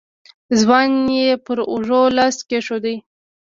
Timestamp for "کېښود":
2.49-2.85